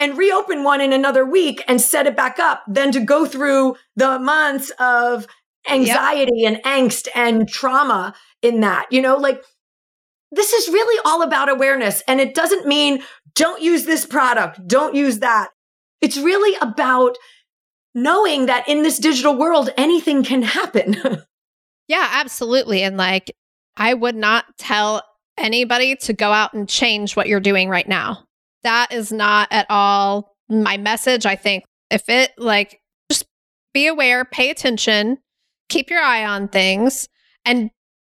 [0.00, 3.76] and reopen one in another week and set it back up than to go through
[3.96, 5.26] the months of
[5.70, 6.60] anxiety yep.
[6.64, 8.86] and angst and trauma in that.
[8.90, 9.42] You know, like
[10.30, 12.02] this is really all about awareness.
[12.06, 13.02] And it doesn't mean
[13.34, 15.50] don't use this product, don't use that.
[16.00, 17.16] It's really about
[17.94, 20.96] knowing that in this digital world, anything can happen.
[21.88, 22.82] yeah, absolutely.
[22.82, 23.32] And like,
[23.76, 25.02] I would not tell
[25.36, 28.28] anybody to go out and change what you're doing right now
[28.62, 31.26] that is not at all my message.
[31.26, 33.24] I think if it like just
[33.72, 35.18] be aware, pay attention,
[35.68, 37.08] keep your eye on things,
[37.44, 37.70] and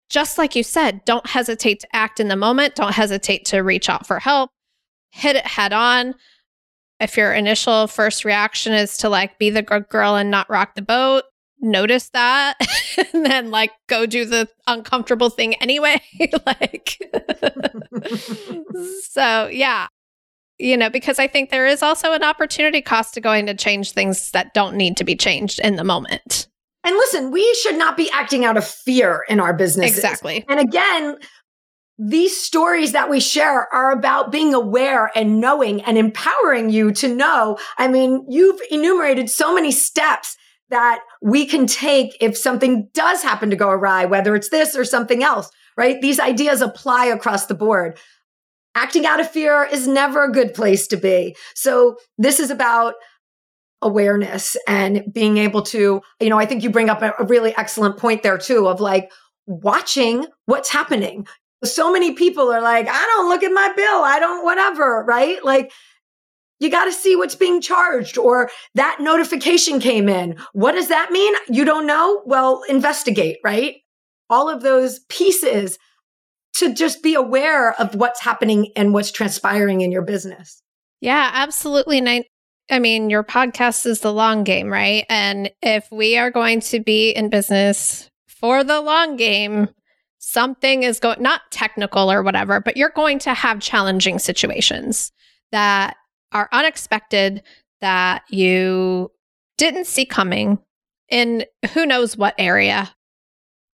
[0.09, 2.75] just like you said, don't hesitate to act in the moment.
[2.75, 4.51] Don't hesitate to reach out for help.
[5.11, 6.13] Hit it head on.
[6.99, 10.75] If your initial first reaction is to like be the good girl and not rock
[10.75, 11.23] the boat,
[11.59, 12.57] notice that
[13.13, 15.99] and then like go do the uncomfortable thing anyway.
[16.45, 16.99] like,
[19.09, 19.87] so yeah,
[20.59, 23.91] you know, because I think there is also an opportunity cost to going to change
[23.91, 26.47] things that don't need to be changed in the moment.
[26.83, 29.95] And listen, we should not be acting out of fear in our business.
[29.95, 30.45] Exactly.
[30.49, 31.17] And again,
[31.97, 37.13] these stories that we share are about being aware and knowing and empowering you to
[37.13, 37.57] know.
[37.77, 40.35] I mean, you've enumerated so many steps
[40.69, 44.83] that we can take if something does happen to go awry, whether it's this or
[44.83, 46.01] something else, right?
[46.01, 47.97] These ideas apply across the board
[48.75, 51.35] acting out of fear is never a good place to be.
[51.55, 52.95] So this is about
[53.83, 57.55] awareness and being able to, you know, I think you bring up a, a really
[57.55, 59.11] excellent point there too of like
[59.45, 61.27] watching what's happening.
[61.63, 64.03] So many people are like, I don't look at my bill.
[64.03, 65.43] I don't, whatever, right?
[65.43, 65.71] Like,
[66.59, 70.37] you got to see what's being charged or that notification came in.
[70.53, 71.33] What does that mean?
[71.49, 72.21] You don't know?
[72.25, 73.75] Well, investigate, right?
[74.29, 75.77] All of those pieces
[76.55, 80.61] to just be aware of what's happening and what's transpiring in your business.
[81.01, 81.97] Yeah, absolutely.
[81.97, 82.23] And I,
[82.69, 85.05] I mean, your podcast is the long game, right?
[85.09, 89.69] And if we are going to be in business for the long game,
[90.19, 95.11] something is going not technical or whatever, but you're going to have challenging situations
[95.51, 95.97] that
[96.31, 97.43] are unexpected
[97.81, 99.11] that you
[99.57, 100.57] didn't see coming
[101.09, 102.89] in who knows what area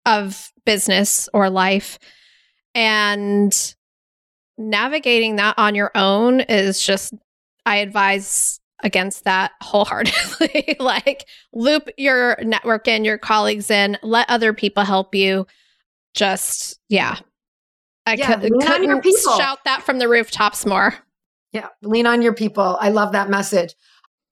[0.04, 1.98] of business or life.
[2.74, 3.74] And
[4.58, 7.14] navigating that on your own is just,
[7.64, 10.76] I advise against that wholeheartedly.
[10.80, 15.46] like, loop your network in, your colleagues in, let other people help you.
[16.14, 17.18] Just, yeah.
[18.06, 19.04] I yeah, could, couldn't
[19.36, 20.94] shout that from the rooftops more.
[21.52, 22.76] Yeah, lean on your people.
[22.80, 23.74] I love that message.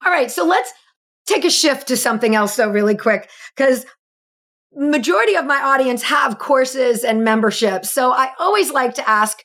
[0.05, 0.71] All right, so let's
[1.25, 3.85] take a shift to something else though really quick cuz
[4.75, 7.91] majority of my audience have courses and memberships.
[7.91, 9.41] So I always like to ask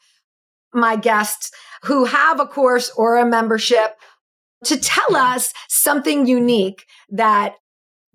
[0.74, 1.50] my guests
[1.84, 3.96] who have a course or a membership
[4.64, 7.54] to tell us something unique that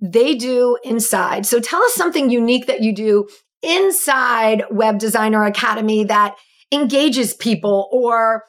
[0.02, 1.46] they do inside.
[1.46, 3.28] So tell us something unique that you do
[3.62, 6.36] inside Web Designer Academy that
[6.72, 8.44] engages people or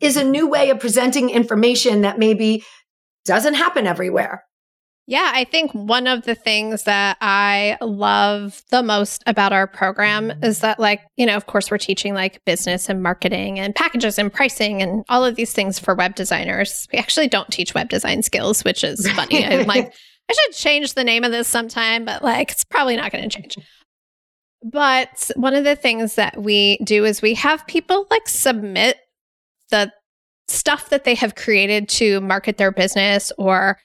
[0.00, 2.64] is a new way of presenting information that maybe
[3.24, 4.44] doesn't happen everywhere.
[5.06, 10.32] Yeah, I think one of the things that I love the most about our program
[10.42, 14.18] is that, like, you know, of course, we're teaching like business and marketing and packages
[14.18, 16.86] and pricing and all of these things for web designers.
[16.92, 19.44] We actually don't teach web design skills, which is funny.
[19.44, 19.92] I'm like,
[20.30, 23.36] I should change the name of this sometime, but like, it's probably not going to
[23.36, 23.56] change.
[24.62, 28.98] But one of the things that we do is we have people like submit
[29.70, 29.90] the
[30.46, 33.78] stuff that they have created to market their business or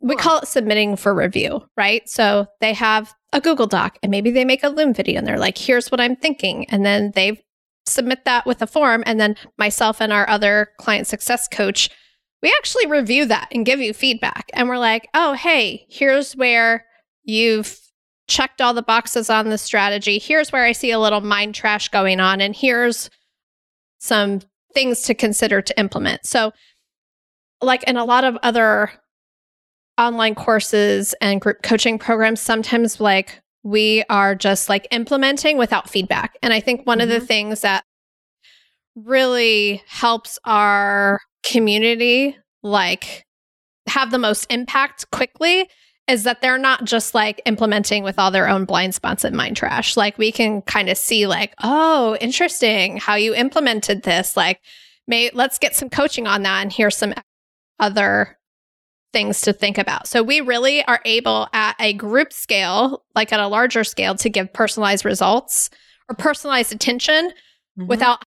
[0.00, 2.08] we call it submitting for review, right?
[2.08, 5.38] So they have a Google Doc and maybe they make a Loom video and they're
[5.38, 6.68] like, here's what I'm thinking.
[6.70, 7.42] And then they
[7.86, 9.02] submit that with a form.
[9.06, 11.88] And then myself and our other client success coach,
[12.42, 14.50] we actually review that and give you feedback.
[14.52, 16.84] And we're like, oh, hey, here's where
[17.24, 17.78] you've
[18.28, 20.18] checked all the boxes on the strategy.
[20.18, 22.40] Here's where I see a little mind trash going on.
[22.40, 23.08] And here's
[23.98, 24.40] some
[24.74, 26.26] things to consider to implement.
[26.26, 26.52] So,
[27.62, 28.90] like in a lot of other
[29.98, 36.38] online courses and group coaching programs, sometimes like we are just like implementing without feedback.
[36.42, 37.02] And I think one mm-hmm.
[37.04, 37.26] of the mm-hmm.
[37.26, 37.84] things that
[38.94, 43.26] really helps our community like
[43.88, 45.68] have the most impact quickly
[46.08, 49.56] is that they're not just like implementing with all their own blind spots and mind
[49.56, 49.96] trash.
[49.96, 54.36] Like we can kind of see like, oh, interesting how you implemented this.
[54.36, 54.60] Like,
[55.08, 57.14] may let's get some coaching on that and here's some
[57.80, 58.38] other
[59.16, 60.06] things to think about.
[60.06, 64.28] So we really are able at a group scale, like at a larger scale, to
[64.28, 65.70] give personalized results
[66.10, 67.86] or personalized attention mm-hmm.
[67.86, 68.22] without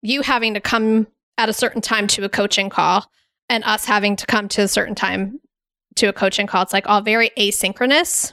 [0.00, 3.04] you having to come at a certain time to a coaching call
[3.50, 5.40] and us having to come to a certain time
[5.96, 6.62] to a coaching call.
[6.62, 8.32] It's like all very asynchronous.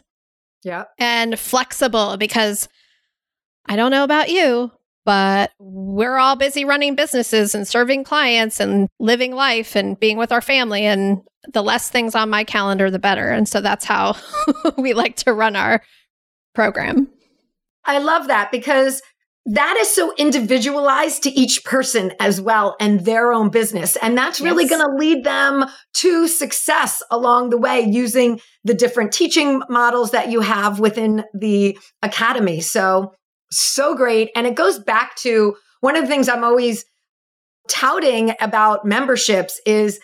[0.64, 0.86] Yeah.
[0.98, 2.70] And flexible because
[3.66, 4.72] I don't know about you,
[5.08, 10.34] but we're all busy running businesses and serving clients and living life and being with
[10.34, 10.84] our family.
[10.84, 11.22] And
[11.54, 13.30] the less things on my calendar, the better.
[13.30, 14.18] And so that's how
[14.78, 15.82] we like to run our
[16.54, 17.08] program.
[17.86, 19.02] I love that because
[19.46, 23.96] that is so individualized to each person as well and their own business.
[24.02, 24.72] And that's really yes.
[24.72, 30.32] going to lead them to success along the way using the different teaching models that
[30.32, 32.60] you have within the academy.
[32.60, 33.14] So,
[33.52, 34.30] so great.
[34.36, 36.86] And it goes back to one of the things I'm always
[37.70, 40.00] touting about memberships is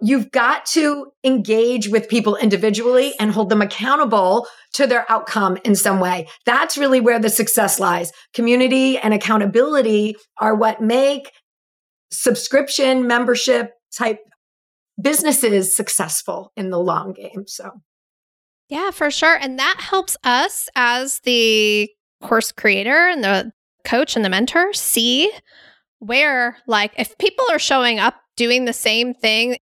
[0.00, 5.74] You've got to engage with people individually and hold them accountable to their outcome in
[5.76, 6.28] some way.
[6.44, 8.12] That's really where the success lies.
[8.34, 11.32] Community and accountability are what make
[12.10, 14.18] subscription membership type
[15.00, 17.44] businesses successful in the long game.
[17.46, 17.70] So,
[18.68, 19.36] yeah, for sure.
[19.36, 21.88] And that helps us as the
[22.24, 23.52] course creator and the
[23.84, 25.30] coach and the mentor see
[26.00, 29.56] where, like, if people are showing up doing the same thing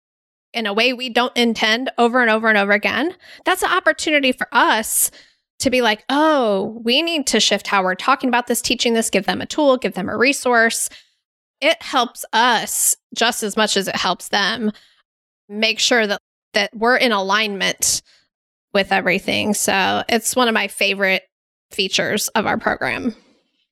[0.54, 4.32] in a way we don't intend over and over and over again, that's an opportunity
[4.32, 5.10] for us
[5.58, 9.10] to be like, oh, we need to shift how we're talking about this, teaching this,
[9.10, 10.88] give them a tool, give them a resource.
[11.60, 14.72] It helps us just as much as it helps them
[15.48, 16.20] make sure that
[16.54, 18.02] that we're in alignment
[18.74, 19.54] with everything.
[19.54, 21.22] So it's one of my favorite
[21.74, 23.14] features of our program.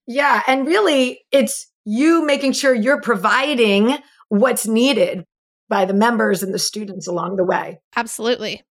[0.07, 0.42] Yeah.
[0.46, 3.96] And really, it's you making sure you're providing
[4.28, 5.24] what's needed
[5.68, 7.78] by the members and the students along the way.
[7.96, 8.62] Absolutely.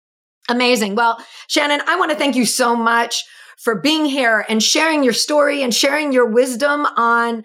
[0.48, 0.94] Amazing.
[0.94, 3.24] Well, Shannon, I want to thank you so much
[3.58, 7.44] for being here and sharing your story and sharing your wisdom on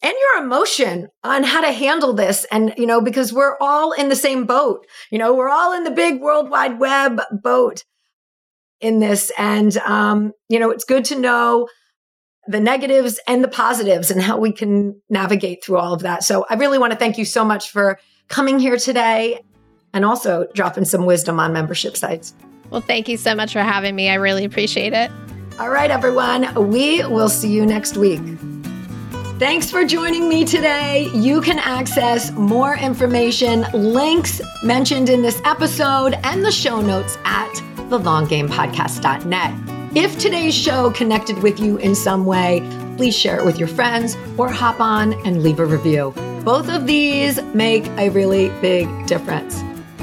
[0.00, 2.46] and your emotion on how to handle this.
[2.50, 5.84] And, you know, because we're all in the same boat, you know, we're all in
[5.84, 7.84] the big world wide web boat
[8.80, 9.32] in this.
[9.38, 11.68] And, um, you know, it's good to know
[12.46, 16.24] the negatives and the positives and how we can navigate through all of that.
[16.24, 17.98] So I really want to thank you so much for
[18.28, 19.40] coming here today
[19.92, 22.34] and also dropping some wisdom on membership sites.
[22.70, 24.08] Well, thank you so much for having me.
[24.08, 25.10] I really appreciate it.
[25.58, 26.70] All right, everyone.
[26.70, 28.20] We will see you next week.
[29.38, 31.10] Thanks for joining me today.
[31.14, 37.52] You can access more information, links mentioned in this episode, and the show notes at
[37.88, 39.96] thelonggamepodcast.net.
[39.96, 42.60] If today's show connected with you in some way,
[42.96, 46.12] please share it with your friends or hop on and leave a review.
[46.44, 49.62] Both of these make a really big difference.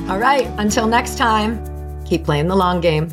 [0.10, 1.64] All right, until next time,
[2.06, 3.10] keep playing the long game.